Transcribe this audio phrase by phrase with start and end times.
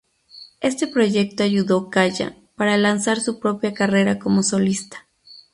[0.61, 5.05] Este proyecto ayudó Kaya para lanzar su propia carrera como solista.